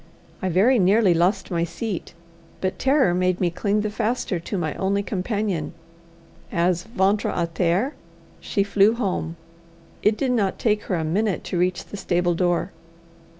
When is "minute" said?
11.03-11.43